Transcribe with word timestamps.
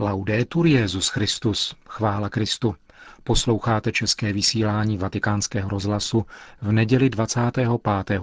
Laudetur 0.00 0.66
Jezus 0.66 1.08
Christus, 1.08 1.74
chvála 1.88 2.28
Kristu. 2.28 2.74
Posloucháte 3.24 3.92
české 3.92 4.32
vysílání 4.32 4.98
Vatikánského 4.98 5.70
rozhlasu 5.70 6.26
v 6.62 6.72
neděli 6.72 7.10
25. 7.10 7.68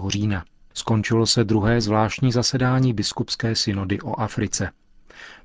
října. 0.08 0.44
Skončilo 0.74 1.26
se 1.26 1.44
druhé 1.44 1.80
zvláštní 1.80 2.32
zasedání 2.32 2.92
biskupské 2.92 3.54
synody 3.54 4.00
o 4.00 4.20
Africe. 4.20 4.70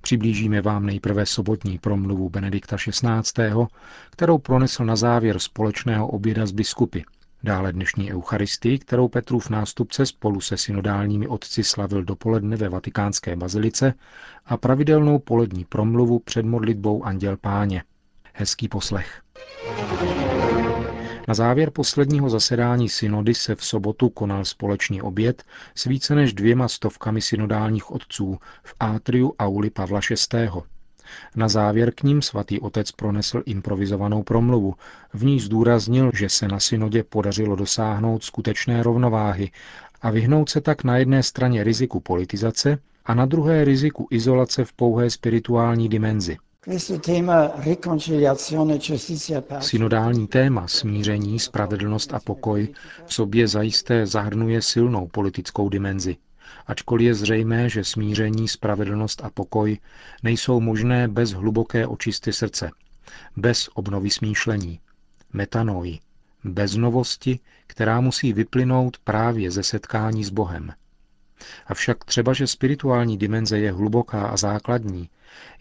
Přiblížíme 0.01 0.61
vám 0.61 0.85
nejprve 0.85 1.25
sobotní 1.25 1.80
promluvu 1.80 2.30
Benedikta 2.30 2.77
XVI., 2.77 3.68
kterou 4.09 4.38
pronesl 4.38 4.86
na 4.86 4.95
závěr 4.95 5.39
společného 5.39 6.07
oběda 6.07 6.45
z 6.45 6.52
biskupy. 6.52 7.00
Dále 7.46 7.73
dnešní 7.73 8.14
Eucharistii, 8.14 8.80
kterou 8.80 9.07
Petrův 9.07 9.50
nástupce 9.50 10.05
spolu 10.05 10.41
se 10.41 10.57
synodálními 10.57 11.28
otci 11.28 11.64
slavil 11.64 12.04
dopoledne 12.04 12.55
ve 12.55 12.70
vatikánské 12.70 13.36
bazilice 13.36 13.94
a 14.46 14.58
pravidelnou 14.58 15.20
polední 15.20 15.66
promluvu 15.66 16.20
před 16.20 16.45
modlitbou 16.45 17.04
Anděl 17.04 17.38
Páně. 17.38 17.84
Hezký 18.34 18.67
poslech. 18.67 19.22
Na 21.27 21.34
závěr 21.34 21.72
posledního 21.72 22.30
zasedání 22.30 22.90
synody 22.90 23.34
se 23.34 23.55
v 23.55 23.66
sobotu 23.66 24.09
konal 24.09 24.45
společný 24.45 25.02
oběd 25.02 25.44
s 25.75 25.84
více 25.84 26.16
než 26.16 26.34
dvěma 26.34 26.67
stovkami 26.67 27.22
synodálních 27.22 27.91
otců 27.91 28.38
v 28.64 28.73
átriu 28.80 29.34
Auli 29.39 29.70
Pavla 29.70 30.00
VI. 30.34 30.50
Na 31.35 31.48
závěr 31.48 31.93
k 31.93 32.03
ním 32.03 32.21
svatý 32.21 32.59
otec 32.59 32.91
pronesl 32.91 33.44
improvizovanou 33.45 34.23
promluvu, 34.23 34.73
v 35.13 35.25
ní 35.25 35.39
zdůraznil, 35.39 36.11
že 36.13 36.30
se 36.30 36.48
na 36.48 36.59
synodě 36.59 37.03
podařilo 37.03 37.55
dosáhnout 37.55 38.23
skutečné 38.23 38.84
rovnováhy 38.84 39.52
a 40.02 40.09
vyhnout 40.11 40.49
se 40.49 40.61
tak 40.61 40.84
na 40.84 40.97
jedné 40.97 41.23
straně 41.23 41.63
riziku 41.63 41.99
politizace 41.99 42.77
a 43.05 43.13
na 43.13 43.25
druhé 43.25 43.63
riziku 43.63 44.08
izolace 44.11 44.66
v 44.66 44.73
pouhé 44.73 45.09
spirituální 45.09 45.89
dimenzi. 45.89 46.38
Synodální 49.59 50.28
téma 50.28 50.67
smíření, 50.67 51.39
spravedlnost 51.39 52.13
a 52.13 52.19
pokoj 52.19 52.67
v 53.06 53.13
sobě 53.13 53.47
zajisté 53.47 54.06
zahrnuje 54.06 54.61
silnou 54.61 55.08
politickou 55.08 55.69
dimenzi 55.69 56.17
ačkoliv 56.68 57.06
je 57.06 57.14
zřejmé, 57.16 57.70
že 57.70 57.84
smíření, 57.84 58.48
spravedlnost 58.48 59.22
a 59.23 59.30
pokoj 59.30 59.78
nejsou 60.23 60.59
možné 60.59 61.08
bez 61.08 61.32
hluboké 61.32 61.88
očisty 61.88 62.34
srdce, 62.34 62.72
bez 63.38 63.70
obnovy 63.73 64.09
smýšlení, 64.09 64.80
metanoji, 65.34 66.00
bez 66.44 66.76
novosti, 66.76 67.40
která 67.68 68.02
musí 68.02 68.34
vyplynout 68.34 68.98
právě 68.98 69.52
ze 69.52 69.64
setkání 69.64 70.24
s 70.24 70.30
Bohem. 70.30 70.74
Avšak 71.68 72.06
třeba, 72.06 72.34
že 72.34 72.48
spirituální 72.48 73.18
dimenze 73.18 73.59
je 73.59 73.72
hluboká 73.72 74.28
a 74.28 74.38
základní, 74.38 75.09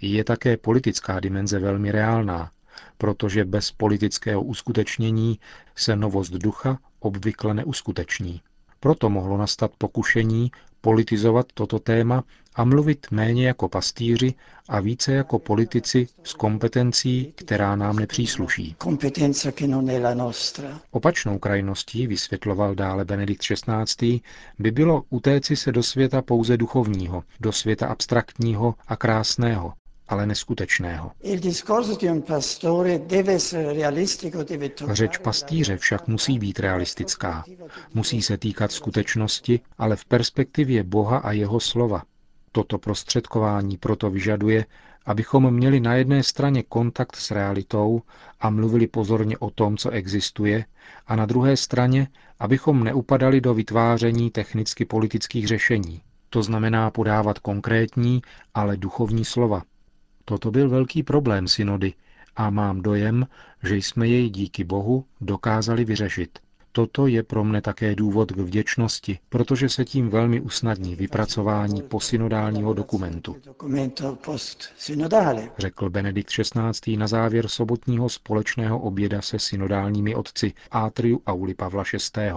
je 0.01 0.25
také 0.25 0.57
politická 0.57 1.21
dimenze 1.21 1.59
velmi 1.59 1.93
reálná, 1.93 2.51
protože 2.99 3.45
bez 3.45 3.73
politického 3.73 4.43
uskutečnění 4.43 5.39
se 5.77 5.97
novost 5.97 6.33
ducha 6.33 6.79
obvykle 7.01 7.55
neuskuteční. 7.55 8.43
Proto 8.83 9.11
mohlo 9.11 9.37
nastat 9.37 9.71
pokušení 9.79 10.51
politizovat 10.81 11.47
toto 11.55 11.79
téma 11.79 12.25
a 12.55 12.65
mluvit 12.65 13.07
méně 13.11 13.47
jako 13.47 13.69
pastýři 13.69 14.35
a 14.69 14.81
více 14.81 15.13
jako 15.13 15.39
politici 15.39 16.07
s 16.25 16.35
kompetencí, 16.35 17.33
která 17.37 17.77
nám 17.77 17.97
nepřísluší. 17.97 18.77
Opačnou 20.91 21.39
krajností, 21.39 22.07
vysvětloval 22.07 22.75
dále 22.75 23.05
Benedikt 23.05 23.43
XVI., 23.43 24.21
by 24.59 24.71
bylo 24.71 25.05
utéci 25.11 25.57
se 25.57 25.73
do 25.73 25.83
světa 25.83 26.23
pouze 26.23 26.57
duchovního, 26.57 27.25
do 27.41 27.53
světa 27.53 27.87
abstraktního 27.87 28.75
a 28.89 28.97
krásného, 28.97 29.73
ale 30.09 30.27
neskutečného. 30.27 31.13
Řeč 34.93 35.19
pastýře 35.19 35.77
však 35.77 36.09
musí 36.09 36.39
být 36.39 36.61
realistická. 36.61 37.45
Musí 37.95 38.23
se 38.23 38.39
týkat 38.39 38.73
skutečnosti, 38.73 39.61
ale 39.79 39.97
v 39.97 40.05
perspektivě 40.05 40.83
Boha 40.83 41.19
a 41.19 41.33
jeho 41.33 41.61
slova. 41.61 42.03
Toto 42.53 42.79
prostředkování 42.79 43.77
proto 43.79 44.11
vyžaduje, 44.11 44.67
abychom 45.07 45.51
měli 45.55 45.81
na 45.81 45.95
jedné 45.95 46.23
straně 46.23 46.63
kontakt 46.63 47.17
s 47.17 47.31
realitou 47.31 48.03
a 48.41 48.51
mluvili 48.51 48.87
pozorně 48.87 49.39
o 49.39 49.51
tom, 49.51 49.77
co 49.77 49.91
existuje, 49.91 50.65
a 51.07 51.17
na 51.17 51.27
druhé 51.27 51.57
straně, 51.57 52.09
abychom 52.39 52.85
neupadali 52.85 53.41
do 53.41 53.55
vytváření 53.55 54.31
technicky 54.31 54.85
politických 54.85 55.47
řešení. 55.49 56.03
To 56.31 56.43
znamená 56.43 56.91
podávat 56.91 57.39
konkrétní, 57.39 58.23
ale 58.55 58.77
duchovní 58.77 59.25
slova, 59.25 59.63
Toto 60.33 60.51
byl 60.51 60.69
velký 60.69 61.03
problém 61.03 61.49
synody 61.49 61.93
a 62.37 62.51
mám 62.51 62.83
dojem, 62.83 63.27
že 63.63 63.77
jsme 63.77 64.09
jej 64.09 64.31
díky 64.31 64.65
Bohu 64.65 65.05
dokázali 65.21 65.85
vyřešit. 65.85 66.39
Toto 66.73 67.07
je 67.07 67.23
pro 67.23 67.45
mne 67.45 67.61
také 67.63 67.95
důvod 67.95 68.33
k 68.33 68.37
vděčnosti, 68.37 69.19
protože 69.29 69.69
se 69.69 69.85
tím 69.85 70.09
velmi 70.11 70.41
usnadní 70.41 70.97
vypracování 70.97 71.83
posynodálního 71.83 72.75
dokumentu. 72.75 73.37
Řekl 75.59 75.91
Benedikt 75.91 76.31
XVI. 76.31 76.97
na 76.97 77.07
závěr 77.07 77.49
sobotního 77.49 78.09
společného 78.09 78.79
oběda 78.79 79.23
se 79.23 79.39
synodálními 79.39 80.15
otci 80.15 80.53
Átriu 80.71 81.23
Auli 81.27 81.55
Pavla 81.55 81.85
VI. 82.17 82.33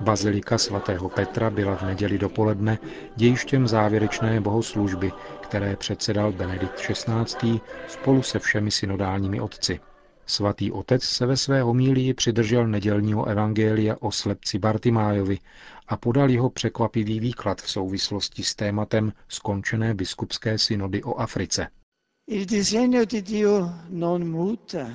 Bazilika 0.00 0.58
svatého 0.58 1.08
Petra 1.08 1.50
byla 1.50 1.76
v 1.76 1.82
neděli 1.82 2.18
dopoledne 2.18 2.78
dějištěm 3.16 3.68
závěrečné 3.68 4.40
bohoslužby, 4.40 5.12
které 5.40 5.76
předsedal 5.76 6.32
Benedikt 6.32 6.74
XVI. 6.74 7.60
spolu 7.88 8.22
se 8.22 8.38
všemi 8.38 8.70
synodálními 8.70 9.40
otci. 9.40 9.80
Svatý 10.26 10.72
otec 10.72 11.02
se 11.04 11.26
ve 11.26 11.36
své 11.36 11.62
homílii 11.62 12.14
přidržel 12.14 12.66
nedělního 12.66 13.24
evangelia 13.26 13.96
o 14.00 14.10
slepci 14.10 14.58
Bartimájovi 14.58 15.38
a 15.88 15.96
podal 15.96 16.30
jeho 16.30 16.50
překvapivý 16.50 17.20
výklad 17.20 17.62
v 17.62 17.70
souvislosti 17.70 18.42
s 18.42 18.54
tématem 18.54 19.12
skončené 19.28 19.94
biskupské 19.94 20.58
synody 20.58 21.02
o 21.02 21.14
Africe. 21.20 21.66
Il 22.26 22.46
disegno 22.46 23.04
di 23.04 23.22
Dio 23.22 23.70
non 23.88 24.28
muta, 24.30 24.86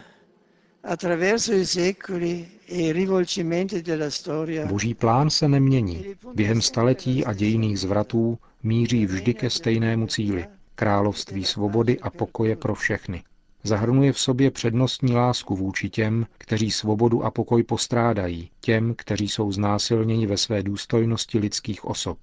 Boží 4.67 4.93
plán 4.93 5.29
se 5.29 5.47
nemění. 5.47 6.05
Během 6.33 6.61
staletí 6.61 7.25
a 7.25 7.33
dějiných 7.33 7.79
zvratů 7.79 8.37
míří 8.63 9.05
vždy 9.05 9.33
ke 9.33 9.49
stejnému 9.49 10.07
cíli 10.07 10.45
království 10.75 11.45
svobody 11.45 11.99
a 11.99 12.09
pokoje 12.09 12.55
pro 12.55 12.75
všechny. 12.75 13.23
Zahrnuje 13.63 14.13
v 14.13 14.19
sobě 14.19 14.51
přednostní 14.51 15.13
lásku 15.13 15.55
vůči 15.55 15.89
těm, 15.89 16.25
kteří 16.37 16.71
svobodu 16.71 17.23
a 17.23 17.31
pokoj 17.31 17.63
postrádají, 17.63 18.49
těm, 18.61 18.93
kteří 18.97 19.29
jsou 19.29 19.51
znásilněni 19.51 20.27
ve 20.27 20.37
své 20.37 20.63
důstojnosti 20.63 21.39
lidských 21.39 21.85
osob. 21.85 22.17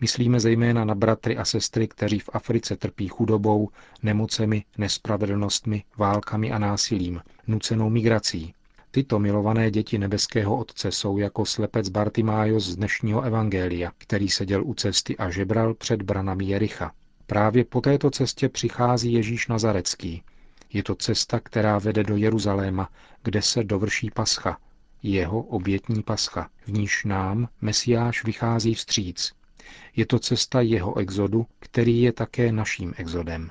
Myslíme 0.00 0.40
zejména 0.40 0.84
na 0.84 0.94
bratry 0.94 1.36
a 1.36 1.44
sestry, 1.44 1.88
kteří 1.88 2.18
v 2.18 2.30
Africe 2.32 2.76
trpí 2.76 3.08
chudobou, 3.08 3.68
nemocemi, 4.02 4.64
nespravedlnostmi, 4.78 5.84
válkami 5.96 6.52
a 6.52 6.58
násilím, 6.58 7.20
nucenou 7.46 7.90
migrací. 7.90 8.54
Tyto 8.90 9.18
milované 9.18 9.70
děti 9.70 9.98
nebeského 9.98 10.56
Otce 10.56 10.92
jsou 10.92 11.18
jako 11.18 11.44
slepec 11.44 11.88
Bartimájos 11.88 12.64
z 12.64 12.76
dnešního 12.76 13.22
evangelia, 13.22 13.92
který 13.98 14.28
seděl 14.28 14.64
u 14.64 14.74
cesty 14.74 15.16
a 15.16 15.30
žebral 15.30 15.74
před 15.74 16.02
branami 16.02 16.44
Jericha. 16.44 16.92
Právě 17.26 17.64
po 17.64 17.80
této 17.80 18.10
cestě 18.10 18.48
přichází 18.48 19.12
Ježíš 19.12 19.48
Nazarecký. 19.48 20.22
Je 20.72 20.82
to 20.82 20.94
cesta, 20.94 21.40
která 21.40 21.78
vede 21.78 22.04
do 22.04 22.16
Jeruzaléma, 22.16 22.88
kde 23.22 23.42
se 23.42 23.64
dovrší 23.64 24.10
pascha, 24.10 24.58
jeho 25.02 25.40
obětní 25.42 26.02
pascha, 26.02 26.48
v 26.64 26.72
níž 26.72 27.04
nám 27.04 27.48
Mesiáš 27.60 28.24
vychází 28.24 28.74
vstříc. 28.74 29.32
Je 29.96 30.06
to 30.06 30.18
cesta 30.18 30.60
jeho 30.60 30.98
exodu, 30.98 31.46
který 31.58 32.02
je 32.02 32.12
také 32.12 32.52
naším 32.52 32.94
exodem. 32.96 33.50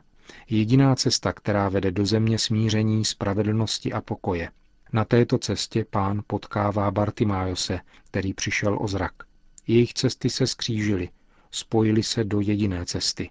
Jediná 0.50 0.96
cesta, 0.96 1.34
která 1.34 1.70
vede 1.70 1.92
do 1.92 2.06
země 2.06 2.40
smíření, 2.40 3.06
spravedlnosti 3.06 3.94
a 3.94 4.02
pokoje. 4.02 4.50
Na 4.94 5.06
této 5.06 5.38
cestě 5.38 5.86
pán 5.90 6.22
potkává 6.28 6.92
Bartimájose, 6.92 7.80
který 8.06 8.34
přišel 8.34 8.78
o 8.82 8.88
zrak. 8.88 9.14
Jejich 9.68 9.94
cesty 9.94 10.30
se 10.30 10.48
skřížily, 10.48 11.10
spojily 11.52 12.04
se 12.04 12.24
do 12.24 12.42
jediné 12.42 12.86
cesty. 12.86 13.30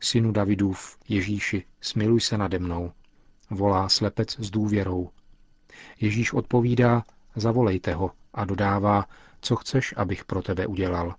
Synu 0.00 0.32
Davidův, 0.32 0.98
Ježíši, 1.08 1.64
smiluj 1.80 2.20
se 2.20 2.38
nade 2.38 2.58
mnou, 2.58 2.92
volá 3.50 3.88
slepec 3.88 4.36
s 4.38 4.50
důvěrou. 4.50 5.10
Ježíš 6.00 6.32
odpovídá, 6.32 7.04
zavolejte 7.36 7.94
ho 7.94 8.10
a 8.34 8.44
dodává, 8.44 9.06
co 9.40 9.56
chceš, 9.56 9.94
abych 9.96 10.24
pro 10.24 10.42
tebe 10.42 10.66
udělal. 10.66 11.14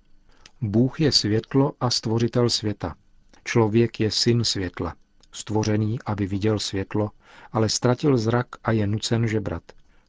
Bůh 0.61 0.99
je 0.99 1.11
světlo 1.11 1.73
a 1.79 1.89
stvořitel 1.89 2.49
světa. 2.49 2.95
Člověk 3.43 3.99
je 3.99 4.11
syn 4.11 4.43
světla, 4.43 4.95
stvořený, 5.31 5.99
aby 6.05 6.27
viděl 6.27 6.59
světlo, 6.59 7.09
ale 7.51 7.69
ztratil 7.69 8.17
zrak 8.17 8.47
a 8.63 8.71
je 8.71 8.87
nucen 8.87 9.27
žebrat. 9.27 9.63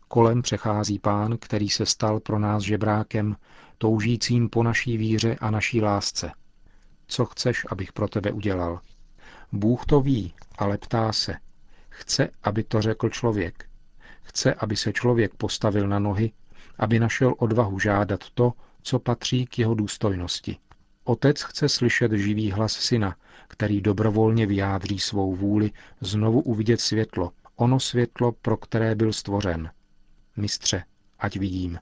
Kolem 0.09 0.43
přechází 0.43 0.99
pán, 0.99 1.39
který 1.39 1.69
se 1.69 1.87
stal 1.87 2.21
pro 2.21 2.39
nás 2.39 2.63
žebrákem, 2.63 3.37
toužícím 3.79 4.49
po 4.49 4.63
naší 4.63 4.97
víře 4.97 5.37
a 5.41 5.51
naší 5.51 5.83
lásce. 5.83 6.33
Co 7.07 7.25
chceš, 7.25 7.67
abych 7.69 7.93
pro 7.93 8.09
tebe 8.09 8.33
udělal? 8.33 8.81
Bůh 9.53 9.87
to 9.87 10.01
ví, 10.01 10.35
ale 10.59 10.79
ptá 10.79 11.13
se. 11.13 11.35
Chce, 11.89 12.29
aby 12.43 12.65
to 12.65 12.83
řekl 12.83 13.09
člověk. 13.09 13.65
Chce, 14.23 14.55
aby 14.55 14.77
se 14.77 14.93
člověk 14.93 15.35
postavil 15.35 15.89
na 15.89 15.99
nohy, 15.99 16.33
aby 16.79 17.01
našel 17.01 17.35
odvahu 17.39 17.79
žádat 17.79 18.21
to, 18.35 18.53
co 18.83 18.99
patří 18.99 19.47
k 19.47 19.59
jeho 19.59 19.75
důstojnosti. 19.75 20.57
Otec 21.05 21.43
chce 21.43 21.69
slyšet 21.69 22.13
živý 22.13 22.51
hlas 22.51 22.73
syna, 22.73 23.17
který 23.49 23.81
dobrovolně 23.81 24.47
vyjádří 24.47 24.99
svou 24.99 25.35
vůli 25.35 25.71
znovu 26.01 26.41
uvidět 26.41 26.81
světlo, 26.81 27.33
ono 27.57 27.81
světlo, 27.81 28.33
pro 28.33 28.57
které 28.57 28.95
byl 28.95 29.13
stvořen. 29.13 29.71
Mistře, 30.37 30.85
ať 31.19 31.37
vidím. 31.37 31.79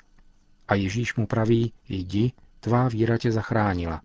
A 0.69 0.75
Ježíš 0.75 1.15
mu 1.15 1.27
praví, 1.27 1.73
jdi, 1.89 2.33
tvá 2.61 2.89
víra 2.89 3.19
tě 3.19 3.33
zachránila. 3.33 4.03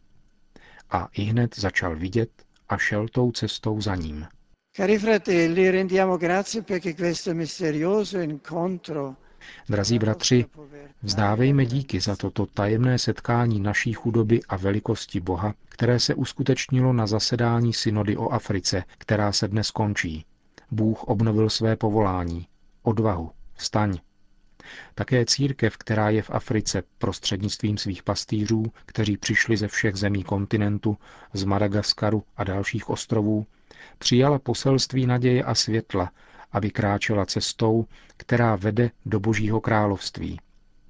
A 0.89 1.09
i 1.13 1.21
hned 1.21 1.59
začal 1.59 1.95
vidět 1.95 2.29
a 2.69 2.77
šel 2.77 3.07
tou 3.07 3.31
cestou 3.31 3.81
za 3.81 3.95
ním. 3.95 4.27
Cari 4.75 4.99
fratelli, 4.99 5.71
rendiamo 5.71 6.17
grazie 6.17 6.61
perché 6.61 6.93
questo 6.93 7.33
misterioso 7.33 8.19
incontro 8.19 9.15
Drazí 9.69 9.99
bratři, 9.99 10.45
vzdávejme 11.03 11.65
díky 11.65 11.99
za 11.99 12.15
toto 12.15 12.45
tajemné 12.45 12.99
setkání 12.99 13.59
naší 13.59 13.93
chudoby 13.93 14.39
a 14.49 14.57
velikosti 14.57 15.19
Boha, 15.19 15.53
které 15.69 15.99
se 15.99 16.15
uskutečnilo 16.15 16.93
na 16.93 17.07
zasedání 17.07 17.73
synody 17.73 18.17
o 18.17 18.29
Africe, 18.29 18.83
která 18.97 19.31
se 19.31 19.47
dnes 19.47 19.71
končí. 19.71 20.25
Bůh 20.71 21.03
obnovil 21.03 21.49
své 21.49 21.75
povolání. 21.75 22.47
Odvahu. 22.83 23.31
Vstaň. 23.53 23.97
Také 24.95 25.25
církev, 25.25 25.77
která 25.77 26.09
je 26.09 26.21
v 26.21 26.29
Africe 26.29 26.83
prostřednictvím 26.97 27.77
svých 27.77 28.03
pastýřů, 28.03 28.65
kteří 28.85 29.17
přišli 29.17 29.57
ze 29.57 29.67
všech 29.67 29.95
zemí 29.95 30.23
kontinentu, 30.23 30.97
z 31.33 31.43
Madagaskaru 31.43 32.23
a 32.37 32.43
dalších 32.43 32.89
ostrovů, 32.89 33.45
přijala 33.97 34.39
poselství 34.39 35.05
naděje 35.05 35.43
a 35.43 35.55
světla, 35.55 36.11
aby 36.55 36.71
kráčela 36.71 37.25
cestou, 37.25 37.85
která 38.17 38.55
vede 38.55 38.91
do 39.05 39.19
Božího 39.19 39.61
království. 39.61 40.39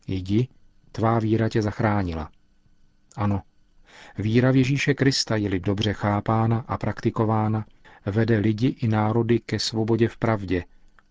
Jdi, 0.07 0.47
tvá 0.91 1.19
víra 1.19 1.49
tě 1.49 1.61
zachránila. 1.61 2.29
Ano, 3.15 3.41
víra 4.17 4.51
v 4.51 4.55
Ježíše 4.55 4.93
Krista 4.93 5.35
je-li 5.35 5.59
dobře 5.59 5.93
chápána 5.93 6.65
a 6.67 6.77
praktikována, 6.77 7.65
vede 8.05 8.37
lidi 8.37 8.67
i 8.67 8.87
národy 8.87 9.39
ke 9.39 9.59
svobodě 9.59 10.07
v 10.07 10.17
pravdě, 10.17 10.63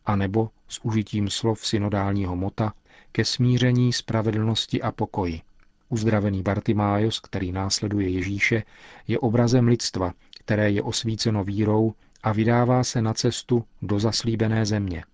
anebo 0.07 0.51
s 0.69 0.85
užitím 0.85 1.31
slov 1.31 1.67
synodálního 1.67 2.37
mota 2.37 2.73
ke 3.13 3.25
smíření, 3.25 3.93
spravedlnosti 3.93 4.83
a 4.83 4.93
pokoji. 4.93 5.41
Uzdravený 5.89 6.43
Bartimájos, 6.43 7.21
který 7.21 7.53
následuje 7.53 8.09
Ježíše, 8.09 8.63
je 9.09 9.19
obrazem 9.19 9.69
lidstva, 9.69 10.13
které 10.41 10.71
je 10.71 10.83
osvíceno 10.83 11.45
vírou 11.45 11.95
a 12.25 12.33
vydává 12.33 12.85
se 12.85 13.03
na 13.03 13.15
cestu 13.15 13.65
do 13.83 14.01
zaslíbené 14.01 14.67
země. 14.67 15.05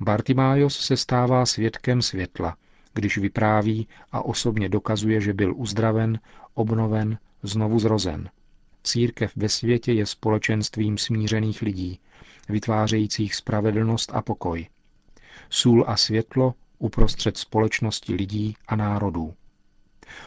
Bartimájos 0.00 0.80
se 0.80 0.96
stává 0.96 1.46
svědkem 1.46 2.02
světla, 2.02 2.56
když 2.94 3.18
vypráví 3.18 3.88
a 4.12 4.24
osobně 4.24 4.68
dokazuje, 4.68 5.20
že 5.20 5.34
byl 5.34 5.54
uzdraven, 5.56 6.18
obnoven, 6.54 7.18
znovu 7.42 7.78
zrozen. 7.78 8.30
Církev 8.84 9.32
ve 9.36 9.48
světě 9.48 9.92
je 9.92 10.06
společenstvím 10.06 10.98
smířených 10.98 11.62
lidí, 11.62 12.00
vytvářejících 12.48 13.34
spravedlnost 13.34 14.12
a 14.14 14.22
pokoj. 14.22 14.68
Sůl 15.50 15.84
a 15.88 15.96
světlo 15.96 16.54
uprostřed 16.78 17.36
společnosti 17.36 18.14
lidí 18.14 18.56
a 18.68 18.76
národů. 18.76 19.34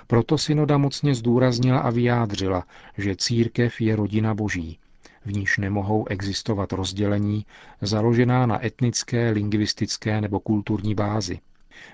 Proto 0.08 0.38
synoda 0.38 0.78
mocně 0.78 1.16
zdůraznila 1.16 1.80
a 1.80 1.90
vyjádřila, 1.90 2.66
že 2.98 3.16
církev 3.16 3.82
je 3.82 3.96
rodina 3.96 4.34
boží, 4.34 4.80
v 5.26 5.32
níž 5.34 5.58
nemohou 5.58 6.08
existovat 6.08 6.74
rozdělení 6.74 7.46
založená 7.82 8.46
na 8.46 8.66
etnické, 8.66 9.32
lingvistické 9.32 10.22
nebo 10.22 10.40
kulturní 10.40 10.96
bázi. 10.96 11.40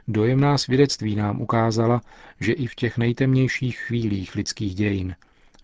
Dojemná 0.08 0.58
svědectví 0.58 1.16
nám 1.16 1.42
ukázala, 1.42 2.02
že 2.40 2.54
i 2.54 2.68
v 2.68 2.76
těch 2.76 2.98
nejtemnějších 2.98 3.78
chvílích 3.78 4.36
lidských 4.36 4.76
dějin 4.76 5.16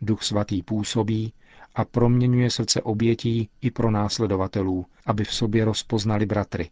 Duch 0.02 0.24
Svatý 0.24 0.62
působí 0.64 1.34
a 1.76 1.86
proměňuje 1.86 2.50
srdce 2.50 2.82
obětí 2.82 3.50
i 3.62 3.72
pro 3.72 3.92
následovatelů, 3.92 4.86
aby 5.06 5.24
v 5.24 5.34
sobě 5.34 5.66
rozpoznali 5.66 6.26
bratry. 6.26 6.70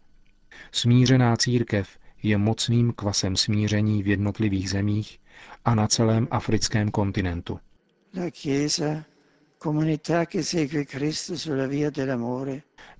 Smířená 0.72 1.38
církev 1.38 1.98
je 2.24 2.38
mocným 2.38 2.94
kvasem 2.94 3.36
smíření 3.36 4.04
v 4.04 4.08
jednotlivých 4.08 4.70
zemích 4.70 5.20
a 5.66 5.76
na 5.76 5.88
celém 5.88 6.28
africkém 6.32 6.92
kontinentu. 6.92 7.60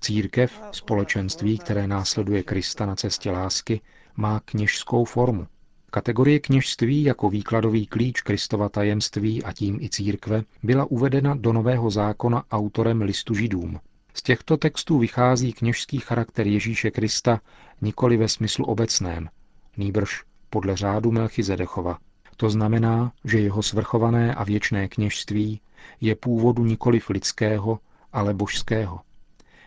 Církev, 0.00 0.60
společenství, 0.72 1.58
které 1.58 1.86
následuje 1.86 2.42
Krista 2.42 2.86
na 2.86 2.96
cestě 2.96 3.30
lásky, 3.30 3.80
má 4.16 4.40
kněžskou 4.40 5.04
formu. 5.04 5.46
Kategorie 5.90 6.40
kněžství 6.40 7.02
jako 7.02 7.30
výkladový 7.30 7.86
klíč 7.86 8.20
Kristova 8.20 8.68
tajemství 8.68 9.44
a 9.44 9.52
tím 9.52 9.78
i 9.80 9.88
církve 9.88 10.42
byla 10.62 10.84
uvedena 10.84 11.34
do 11.34 11.52
Nového 11.52 11.90
zákona 11.90 12.44
autorem 12.50 13.02
listu 13.02 13.34
židům. 13.34 13.80
Z 14.14 14.22
těchto 14.22 14.56
textů 14.56 14.98
vychází 14.98 15.52
kněžský 15.52 15.98
charakter 15.98 16.46
Ježíše 16.46 16.90
Krista 16.90 17.40
nikoli 17.80 18.16
ve 18.16 18.28
smyslu 18.28 18.64
obecném, 18.64 19.28
nýbrž 19.76 20.22
podle 20.50 20.76
řádu 20.76 21.10
Melchizedechova. 21.12 21.98
To 22.36 22.50
znamená, 22.50 23.12
že 23.24 23.38
jeho 23.40 23.62
svrchované 23.62 24.34
a 24.34 24.44
věčné 24.44 24.88
kněžství 24.88 25.60
je 26.00 26.14
původu 26.16 26.64
nikoli 26.64 27.00
lidského, 27.08 27.78
ale 28.12 28.34
božského. 28.34 29.00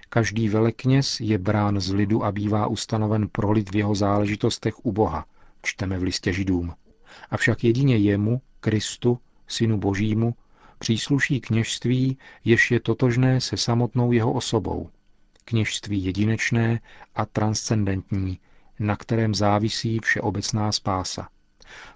Každý 0.10 0.50
velekněz 0.50 1.20
je 1.20 1.38
brán 1.38 1.80
z 1.80 1.94
lidu 1.94 2.24
a 2.24 2.32
bývá 2.32 2.68
ustanoven 2.68 3.28
pro 3.30 3.52
lid 3.52 3.72
v 3.72 3.76
jeho 3.76 3.96
záležitostech 3.96 4.86
u 4.86 4.92
Boha, 4.92 5.26
čteme 5.64 6.00
v 6.00 6.04
listě 6.04 6.34
židům. 6.34 6.74
Avšak 7.30 7.64
jedině 7.64 7.98
jemu, 7.98 8.42
Kristu, 8.60 9.20
synu 9.48 9.78
božímu, 9.78 10.36
přísluší 10.80 11.42
kněžství, 11.42 12.18
jež 12.46 12.72
je 12.72 12.80
totožné 12.80 13.42
se 13.42 13.58
samotnou 13.58 14.12
jeho 14.12 14.34
osobou. 14.34 14.90
Kněžství 15.46 16.06
jedinečné 16.06 16.80
a 17.16 17.26
transcendentní, 17.26 18.40
na 18.80 18.96
kterém 18.96 19.36
závisí 19.36 20.00
všeobecná 20.00 20.72
spása. 20.72 21.28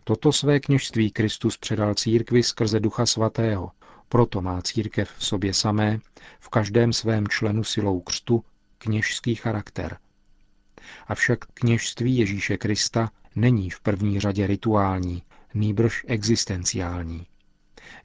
Toto 0.03 0.31
své 0.33 0.59
kněžství 0.59 1.11
Kristus 1.11 1.57
předal 1.57 1.93
církvi 1.95 2.43
skrze 2.43 2.79
Ducha 2.79 3.05
Svatého, 3.05 3.71
proto 4.09 4.41
má 4.41 4.61
církev 4.61 5.11
v 5.17 5.25
sobě 5.25 5.53
samé, 5.53 5.99
v 6.39 6.49
každém 6.49 6.93
svém 6.93 7.27
členu 7.27 7.63
silou 7.63 7.99
křtu, 7.99 8.43
kněžský 8.77 9.35
charakter. 9.35 9.97
Avšak 11.07 11.45
kněžství 11.45 12.17
Ježíše 12.17 12.57
Krista 12.57 13.11
není 13.35 13.69
v 13.69 13.79
první 13.79 14.19
řadě 14.19 14.47
rituální, 14.47 15.23
nýbrž 15.53 16.05
existenciální. 16.07 17.27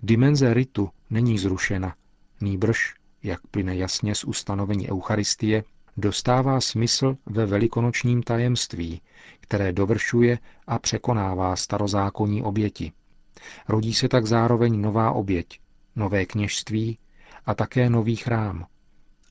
Dimenze 0.02 0.54
ritu 0.54 0.90
není 1.10 1.38
zrušena, 1.38 1.94
nýbrž, 2.40 2.94
jak 3.22 3.46
plyne 3.46 3.76
jasně 3.76 4.14
z 4.14 4.24
ustanovení 4.24 4.90
Eucharistie, 4.90 5.64
dostává 5.96 6.60
smysl 6.60 7.16
ve 7.26 7.46
velikonočním 7.46 8.22
tajemství, 8.22 9.00
které 9.40 9.72
dovršuje 9.72 10.38
a 10.66 10.78
překonává 10.78 11.56
starozákonní 11.56 12.42
oběti. 12.42 12.92
Rodí 13.68 13.94
se 13.94 14.08
tak 14.08 14.26
zároveň 14.26 14.80
nová 14.80 15.10
oběť, 15.10 15.60
nové 15.96 16.26
kněžství 16.26 16.98
a 17.46 17.54
také 17.54 17.90
nový 17.90 18.16
chrám. 18.16 18.66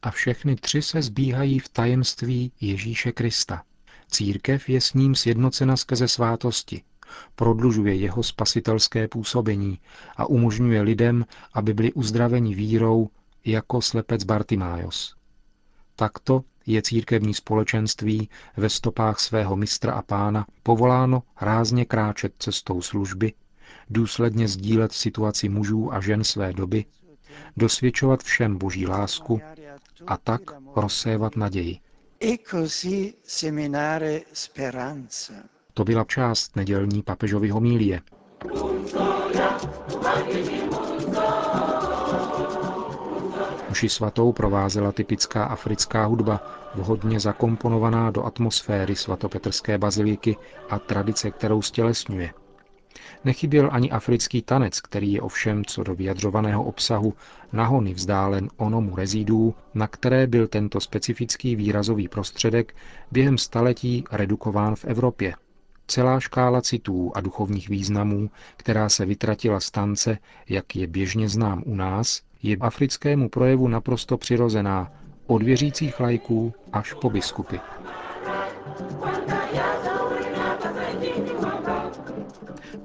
A 0.02 0.12
všechny 0.12 0.56
tři 0.56 0.82
se 0.82 1.02
zbíhají 1.02 1.60
v 1.60 1.70
tajemství 1.70 2.52
Ježíše 2.62 3.12
Krista. 3.12 3.64
Církev 4.08 4.70
je 4.70 4.82
s 4.82 4.94
ním 4.94 5.16
sjednocena 5.16 5.78
skrze 5.78 6.08
svátosti, 6.08 6.84
prodlužuje 7.36 7.96
jeho 7.96 8.24
spasitelské 8.24 9.08
působení 9.08 9.80
a 10.18 10.26
umožňuje 10.26 10.82
lidem, 10.82 11.26
aby 11.54 11.74
byli 11.74 11.94
uzdraveni 11.94 12.56
vírou 12.56 13.10
jako 13.46 13.82
slepec 13.82 14.24
Bartimájos. 14.24 15.16
Takto 15.96 16.44
je 16.66 16.82
církevní 16.82 17.34
společenství 17.34 18.30
ve 18.58 18.70
stopách 18.70 19.20
svého 19.20 19.56
mistra 19.56 19.94
a 19.94 20.02
pána 20.02 20.48
povoláno 20.64 21.24
rázně 21.42 21.86
kráčet 21.86 22.34
cestou 22.40 22.82
služby, 22.82 23.34
důsledně 23.90 24.48
sdílet 24.48 24.92
situaci 24.92 25.50
mužů 25.50 25.94
a 25.94 26.02
žen 26.02 26.24
své 26.24 26.54
doby, 26.54 26.86
dosvědčovat 27.58 28.24
všem 28.24 28.58
boží 28.58 28.88
lásku 28.88 29.42
a 30.08 30.18
tak 30.18 30.42
rozsévat 30.76 31.36
naději. 31.36 31.80
E 32.22 32.38
to 35.74 35.84
byla 35.84 36.04
část 36.04 36.56
nedělní 36.56 37.04
papežovy 37.04 37.50
homílie. 37.50 38.02
Mši 43.74 43.90
svatou 43.90 44.32
provázela 44.32 44.92
typická 44.92 45.44
africká 45.46 46.06
hudba, 46.06 46.42
vhodně 46.76 47.20
zakomponovaná 47.20 48.12
do 48.12 48.24
atmosféry 48.26 48.96
svatopetrské 48.96 49.78
baziliky 49.78 50.38
a 50.70 50.80
tradice, 50.80 51.32
kterou 51.32 51.62
stělesňuje. 51.62 52.34
Nechyběl 53.26 53.70
ani 53.72 53.92
africký 53.92 54.42
tanec, 54.42 54.82
který 54.82 55.14
je 55.14 55.22
ovšem 55.22 55.66
co 55.66 55.84
do 55.84 55.96
vyjadřovaného 55.96 56.64
obsahu 56.64 57.14
nahony 57.54 57.94
vzdálen 57.94 58.50
onomu 58.58 58.96
rezidů, 58.96 59.56
na 59.74 59.88
které 59.88 60.28
byl 60.28 60.48
tento 60.48 60.80
specifický 60.80 61.56
výrazový 61.56 62.08
prostředek 62.08 62.76
během 63.12 63.38
staletí 63.38 64.04
redukován 64.12 64.76
v 64.76 64.86
Evropě. 64.86 65.34
Celá 65.88 66.20
škála 66.20 66.62
citů 66.62 67.12
a 67.16 67.22
duchovních 67.22 67.70
významů, 67.70 68.30
která 68.58 68.90
se 68.90 69.06
vytratila 69.06 69.60
z 69.60 69.72
tance, 69.72 70.18
jak 70.50 70.76
je 70.76 70.88
běžně 70.88 71.30
znám 71.30 71.64
u 71.66 71.76
nás, 71.76 72.22
je 72.44 72.58
africkému 72.60 73.30
projevu 73.30 73.68
naprosto 73.68 74.18
přirozená, 74.18 74.92
od 75.28 75.44
věřících 75.44 76.00
lajků 76.00 76.54
až 76.74 76.94
po 76.94 77.10
biskupy. 77.10 77.58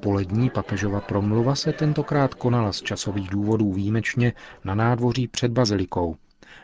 Polední 0.00 0.50
papežova 0.50 1.00
promluva 1.00 1.54
se 1.54 1.72
tentokrát 1.72 2.34
konala 2.34 2.72
z 2.72 2.82
časových 2.82 3.28
důvodů 3.30 3.72
výjimečně 3.72 4.32
na 4.64 4.74
nádvoří 4.74 5.28
před 5.28 5.52
bazilikou. 5.52 6.16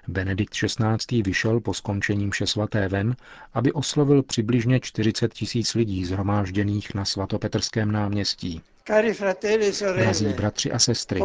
Benedikt 0.09 0.55
XVI. 0.55 1.23
vyšel 1.23 1.61
po 1.61 1.75
skončení 1.75 2.27
mše 2.27 2.47
svaté 2.47 2.89
ven, 2.89 3.17
aby 3.55 3.73
oslovil 3.73 4.23
přibližně 4.23 4.81
40 4.81 5.35
tisíc 5.35 5.75
lidí 5.75 6.05
zhromážděných 6.05 6.95
na 6.95 7.05
svatopetrském 7.05 7.93
náměstí. 7.93 8.63
E 8.91 9.15
Drazí 9.97 10.27
bratři 10.27 10.73
a 10.73 10.79
sestry, 10.79 11.21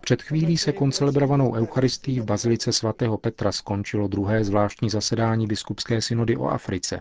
před 0.00 0.22
chvílí 0.22 0.58
se 0.58 0.72
koncelebrovanou 0.72 1.54
Eucharistií 1.54 2.20
v 2.20 2.24
Bazilice 2.24 2.72
svatého 2.72 3.18
Petra 3.18 3.52
skončilo 3.52 4.08
druhé 4.08 4.44
zvláštní 4.44 4.90
zasedání 4.90 5.46
biskupské 5.46 6.02
synody 6.02 6.36
o 6.36 6.46
Africe. 6.46 7.00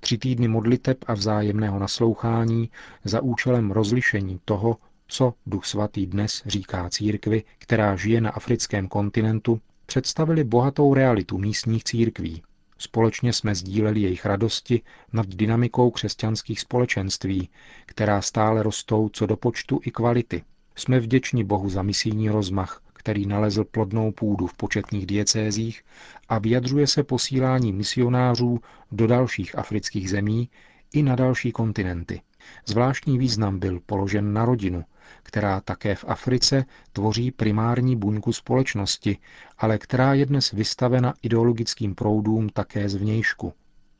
Tři 0.00 0.18
týdny 0.18 0.48
modliteb 0.48 0.98
a 1.06 1.14
vzájemného 1.14 1.78
naslouchání 1.78 2.70
za 3.04 3.20
účelem 3.20 3.70
rozlišení 3.70 4.40
toho, 4.44 4.76
co 5.06 5.34
Duch 5.46 5.64
Svatý 5.64 6.06
dnes 6.06 6.42
říká 6.46 6.90
církvi, 6.90 7.42
která 7.58 7.96
žije 7.96 8.20
na 8.20 8.30
africkém 8.30 8.88
kontinentu, 8.88 9.60
představili 9.90 10.44
bohatou 10.44 10.94
realitu 10.94 11.38
místních 11.38 11.84
církví. 11.84 12.42
Společně 12.78 13.32
jsme 13.32 13.54
sdíleli 13.54 14.00
jejich 14.00 14.26
radosti 14.26 14.82
nad 15.12 15.26
dynamikou 15.26 15.90
křesťanských 15.90 16.60
společenství, 16.60 17.48
která 17.86 18.22
stále 18.22 18.62
rostou 18.62 19.08
co 19.08 19.26
do 19.26 19.36
počtu 19.36 19.80
i 19.84 19.90
kvality. 19.90 20.42
Jsme 20.76 21.00
vděční 21.00 21.44
Bohu 21.44 21.68
za 21.68 21.82
misijní 21.82 22.28
rozmach, 22.28 22.82
který 22.92 23.26
nalezl 23.26 23.64
plodnou 23.64 24.12
půdu 24.12 24.46
v 24.46 24.54
početných 24.54 25.06
diecézích 25.06 25.82
a 26.28 26.38
vyjadřuje 26.38 26.86
se 26.86 27.02
posílání 27.02 27.72
misionářů 27.72 28.60
do 28.92 29.06
dalších 29.06 29.58
afrických 29.58 30.10
zemí 30.10 30.48
i 30.92 31.02
na 31.02 31.16
další 31.16 31.52
kontinenty. 31.52 32.20
Zvláštní 32.66 33.18
význam 33.18 33.58
byl 33.58 33.80
položen 33.86 34.32
na 34.32 34.44
rodinu, 34.44 34.84
která 35.22 35.60
také 35.60 35.94
v 35.94 36.04
Africe 36.08 36.64
tvoří 36.92 37.30
primární 37.30 37.96
buňku 37.96 38.32
společnosti, 38.32 39.18
ale 39.58 39.78
která 39.78 40.14
je 40.14 40.26
dnes 40.26 40.52
vystavena 40.52 41.14
ideologickým 41.22 41.94
proudům 41.94 42.48
také 42.48 42.88
zvnějšku. 42.88 43.52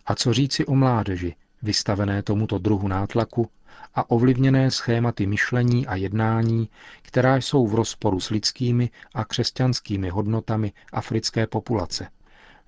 A 0.07 0.15
co 0.15 0.33
říci 0.33 0.67
o 0.67 0.75
mládeži, 0.75 1.35
vystavené 1.63 2.23
tomuto 2.23 2.59
druhu 2.59 2.89
nátlaku 2.89 3.49
a 3.95 4.11
ovlivněné 4.11 4.71
schématy 4.71 5.27
myšlení 5.27 5.87
a 5.87 5.95
jednání, 5.97 6.69
která 7.03 7.37
jsou 7.37 7.67
v 7.67 7.75
rozporu 7.75 8.21
s 8.21 8.31
lidskými 8.31 8.91
a 9.15 9.25
křesťanskými 9.25 10.09
hodnotami 10.09 10.73
africké 10.93 11.47
populace. 11.47 12.09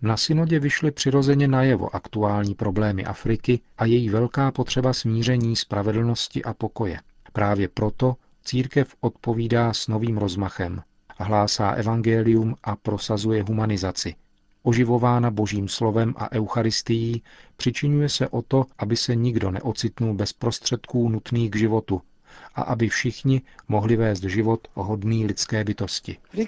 Na 0.03 0.17
synodě 0.17 0.59
vyšly 0.59 0.91
přirozeně 0.91 1.49
najevo 1.49 1.95
aktuální 1.95 2.55
problémy 2.55 3.05
Afriky 3.05 3.61
a 3.79 3.85
její 3.85 4.09
velká 4.09 4.51
potřeba 4.51 4.93
smíření, 4.93 5.57
spravedlnosti 5.57 6.45
a 6.45 6.55
pokoje. 6.55 7.01
Právě 7.33 7.69
proto 7.69 8.17
církev 8.43 8.95
odpovídá 9.01 9.73
s 9.73 9.89
novým 9.89 10.19
rozmachem, 10.19 10.83
hlásá 11.19 11.71
evangelium 11.71 12.57
a 12.63 12.77
prosazuje 12.77 13.43
humanizaci, 13.43 14.15
oživována 14.63 15.31
božím 15.31 15.69
slovem 15.69 16.15
a 16.17 16.33
eucharistií, 16.33 17.23
přičinuje 17.57 18.09
se 18.09 18.29
o 18.29 18.43
to, 18.43 18.65
aby 18.79 18.97
se 18.97 19.17
nikdo 19.17 19.51
neocitnul 19.51 20.15
bez 20.15 20.33
prostředků 20.33 21.09
nutných 21.09 21.51
k 21.51 21.57
životu 21.57 22.03
a 22.55 22.63
aby 22.63 22.89
všichni 22.89 23.43
mohli 23.69 23.97
vést 23.97 24.23
život 24.23 24.69
hodný 24.75 25.27
lidské 25.27 25.65
bytosti. 25.65 26.17
E 26.39 26.47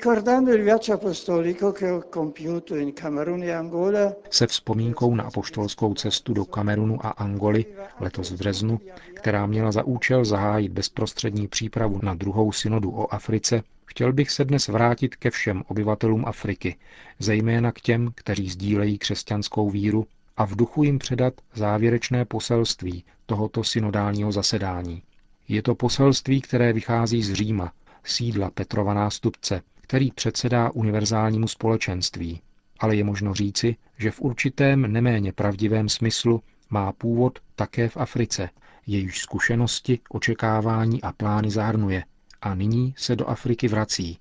se 4.30 4.46
vzpomínkou 4.46 5.14
na 5.14 5.24
apoštolskou 5.24 5.94
cestu 5.94 6.34
do 6.34 6.44
Kamerunu 6.44 7.06
a 7.06 7.08
Angoly 7.08 7.64
letos 8.00 8.30
v 8.30 8.36
březnu, 8.36 8.80
která 9.14 9.46
měla 9.46 9.72
za 9.72 9.84
účel 9.84 10.24
zahájit 10.24 10.72
bezprostřední 10.72 11.48
přípravu 11.48 12.00
na 12.02 12.14
druhou 12.14 12.52
synodu 12.52 12.90
o 12.90 13.14
Africe, 13.14 13.62
Chtěl 13.94 14.12
bych 14.12 14.30
se 14.30 14.44
dnes 14.44 14.68
vrátit 14.68 15.16
ke 15.16 15.30
všem 15.30 15.62
obyvatelům 15.68 16.24
Afriky, 16.26 16.76
zejména 17.18 17.72
k 17.72 17.80
těm, 17.80 18.10
kteří 18.14 18.48
sdílejí 18.48 18.98
křesťanskou 18.98 19.70
víru 19.70 20.06
a 20.36 20.46
v 20.46 20.56
duchu 20.56 20.82
jim 20.82 20.98
předat 20.98 21.34
závěrečné 21.54 22.24
poselství 22.24 23.04
tohoto 23.26 23.64
synodálního 23.64 24.32
zasedání. 24.32 25.02
Je 25.48 25.62
to 25.62 25.74
poselství, 25.74 26.40
které 26.40 26.72
vychází 26.72 27.22
z 27.22 27.32
Říma, 27.32 27.72
sídla 28.04 28.50
Petrova 28.50 28.94
nástupce, 28.94 29.62
který 29.80 30.10
předsedá 30.10 30.70
univerzálnímu 30.70 31.48
společenství. 31.48 32.40
Ale 32.80 32.96
je 32.96 33.04
možno 33.04 33.34
říci, 33.34 33.76
že 33.98 34.10
v 34.10 34.20
určitém 34.20 34.92
neméně 34.92 35.32
pravdivém 35.32 35.88
smyslu 35.88 36.42
má 36.70 36.92
původ 36.92 37.38
také 37.54 37.88
v 37.88 37.96
Africe, 37.96 38.50
jejíž 38.86 39.18
zkušenosti, 39.18 39.98
očekávání 40.08 41.02
a 41.02 41.12
plány 41.12 41.50
zahrnuje, 41.50 42.04
a 42.42 42.54
nyní 42.54 42.94
se 42.96 43.16
do 43.16 43.28
Afriky 43.28 43.68
vrací. 43.68 44.18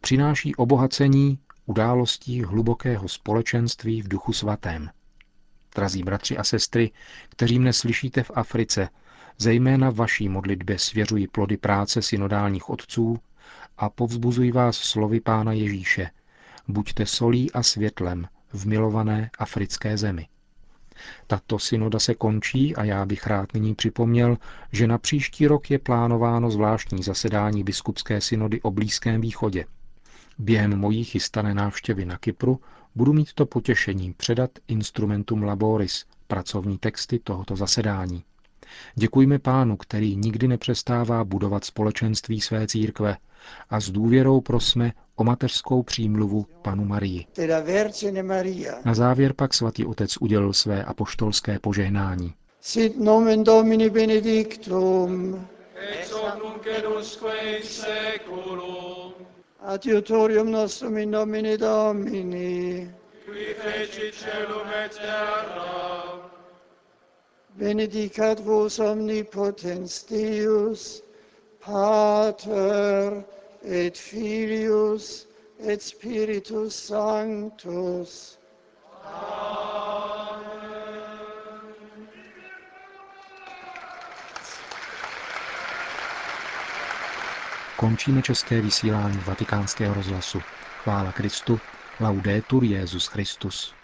Přináší 0.00 0.54
obohacení 0.54 1.38
událostí 1.66 2.42
hlubokého 2.42 3.08
společenství 3.08 4.02
v 4.02 4.08
duchu 4.08 4.32
svatém. 4.32 4.90
Drazí 5.74 6.02
bratři 6.02 6.36
a 6.36 6.44
sestry, 6.44 6.90
kteří 7.28 7.58
mne 7.58 7.72
slyšíte 7.72 8.22
v 8.22 8.30
Africe, 8.34 8.88
zejména 9.40 9.90
vaší 9.90 10.28
modlitbě 10.28 10.78
svěřuji 10.78 11.28
plody 11.28 11.56
práce 11.56 12.02
synodálních 12.02 12.70
otců 12.70 13.18
a 13.78 13.90
povzbuzuji 13.90 14.52
vás 14.52 14.76
slovy 14.76 15.20
Pána 15.20 15.52
Ježíše. 15.52 16.10
Buďte 16.68 17.06
solí 17.06 17.52
a 17.52 17.62
světlem 17.62 18.28
v 18.52 18.66
milované 18.66 19.30
africké 19.38 19.96
zemi. 19.96 20.28
Tato 21.26 21.58
synoda 21.58 21.98
se 21.98 22.14
končí 22.14 22.76
a 22.76 22.84
já 22.84 23.06
bych 23.06 23.26
rád 23.26 23.54
nyní 23.54 23.74
připomněl, 23.74 24.36
že 24.72 24.86
na 24.86 24.98
příští 24.98 25.46
rok 25.46 25.70
je 25.70 25.78
plánováno 25.78 26.50
zvláštní 26.50 27.02
zasedání 27.02 27.64
biskupské 27.64 28.20
synody 28.20 28.62
o 28.62 28.70
Blízkém 28.70 29.20
východě. 29.20 29.64
Během 30.38 30.76
mojí 30.76 31.04
chystané 31.04 31.54
návštěvy 31.54 32.04
na 32.04 32.18
Kypru 32.18 32.60
budu 32.94 33.12
mít 33.12 33.32
to 33.32 33.46
potěšení 33.46 34.12
předat 34.12 34.50
instrumentum 34.68 35.42
laboris, 35.42 36.04
pracovní 36.26 36.78
texty 36.78 37.18
tohoto 37.18 37.56
zasedání. 37.56 38.24
Děkujme 38.94 39.38
pánu, 39.38 39.76
který 39.76 40.16
nikdy 40.16 40.48
nepřestává 40.48 41.24
budovat 41.24 41.64
společenství 41.64 42.40
své 42.40 42.66
církve 42.66 43.16
a 43.70 43.80
s 43.80 43.90
důvěrou 43.90 44.40
prosme 44.40 44.92
o 45.16 45.24
mateřskou 45.24 45.82
přímluvu 45.82 46.46
panu 46.62 46.84
Marii. 46.84 47.26
Na 48.84 48.94
závěr 48.94 49.32
pak 49.32 49.54
svatý 49.54 49.84
otec 49.84 50.16
udělil 50.20 50.52
své 50.52 50.84
apoštolské 50.84 51.58
požehnání. 51.58 52.34
Sit 52.60 52.98
nomen 52.98 53.44
Domini 53.44 53.90
benedictum, 53.90 55.46
ex 55.92 56.12
hoc 56.12 56.34
nunc 56.42 56.66
et 56.66 56.84
usque 56.98 57.56
in 57.56 57.62
seculum, 57.62 59.12
adiutorium 59.60 60.50
nostrum 60.50 60.98
in 60.98 61.10
nomine 61.10 61.56
Domini, 61.58 62.94
qui 63.24 63.54
feci 63.54 64.12
celum 64.12 64.68
et 64.84 64.92
terra, 64.92 66.09
benedicat 67.60 68.40
vos 68.40 68.78
omnipotens 68.78 70.02
Deus, 70.08 71.02
Pater 71.60 73.24
et 73.62 73.96
Filius 73.96 75.26
et 75.60 75.82
Spiritus 75.82 76.74
Sanctus. 76.74 78.38
Amen. 79.04 79.60
Končíme 87.76 88.22
české 88.22 88.60
vysílání 88.60 89.20
vatikánského 89.26 89.94
rozhlasu. 89.94 90.40
Chvála 90.82 91.12
Kristu. 91.12 91.60
Laudetur 92.00 92.64
Jezus 92.64 93.06
Christus. 93.06 93.79